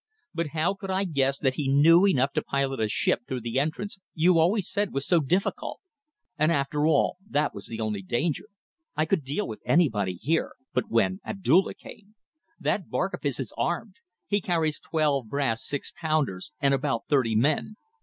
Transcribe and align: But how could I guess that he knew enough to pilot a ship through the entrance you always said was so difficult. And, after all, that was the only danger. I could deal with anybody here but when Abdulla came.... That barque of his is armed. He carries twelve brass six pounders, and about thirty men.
But 0.33 0.47
how 0.53 0.73
could 0.73 0.89
I 0.89 1.03
guess 1.03 1.37
that 1.37 1.53
he 1.53 1.67
knew 1.67 2.07
enough 2.07 2.33
to 2.33 2.41
pilot 2.41 2.79
a 2.79 2.89
ship 2.89 3.19
through 3.27 3.41
the 3.41 3.59
entrance 3.59 3.99
you 4.15 4.39
always 4.39 4.67
said 4.67 4.91
was 4.91 5.05
so 5.05 5.19
difficult. 5.19 5.79
And, 6.39 6.51
after 6.51 6.87
all, 6.87 7.17
that 7.29 7.53
was 7.53 7.67
the 7.67 7.79
only 7.79 8.01
danger. 8.01 8.45
I 8.95 9.05
could 9.05 9.23
deal 9.23 9.47
with 9.47 9.61
anybody 9.63 10.13
here 10.15 10.53
but 10.73 10.89
when 10.89 11.19
Abdulla 11.23 11.75
came.... 11.75 12.15
That 12.59 12.89
barque 12.89 13.13
of 13.13 13.21
his 13.21 13.39
is 13.39 13.53
armed. 13.59 13.97
He 14.25 14.41
carries 14.41 14.79
twelve 14.79 15.27
brass 15.27 15.63
six 15.63 15.93
pounders, 15.95 16.51
and 16.59 16.73
about 16.73 17.03
thirty 17.07 17.35
men. 17.35 17.75